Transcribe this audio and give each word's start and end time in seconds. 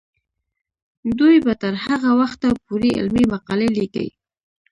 دوی 1.17 1.35
به 1.45 1.53
تر 1.61 1.73
هغه 1.85 2.11
وخته 2.21 2.47
پورې 2.65 2.89
علمي 2.99 3.25
مقالې 3.33 3.69
لیکي. 3.79 4.07